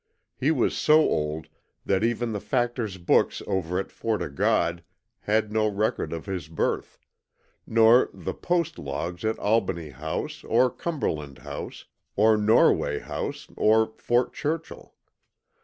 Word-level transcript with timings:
He 0.35 0.49
was 0.49 0.75
so 0.75 0.99
old 1.01 1.47
that 1.85 2.03
even 2.03 2.31
the 2.31 2.39
Factor's 2.39 2.97
books 2.97 3.43
over 3.45 3.77
at 3.79 3.91
Fort 3.91 4.23
O' 4.23 4.29
God 4.31 4.83
had 5.19 5.51
no 5.51 5.67
record 5.67 6.11
of 6.11 6.25
his 6.25 6.47
birth; 6.47 6.97
nor 7.67 8.09
the 8.11 8.33
"post 8.33 8.79
logs" 8.79 9.23
at 9.23 9.37
Albany 9.37 9.89
House, 9.91 10.43
or 10.43 10.71
Cumberland 10.71 11.37
House, 11.37 11.85
or 12.15 12.35
Norway 12.35 12.97
House, 12.97 13.47
or 13.55 13.93
Fort 13.99 14.33
Churchill. 14.33 14.95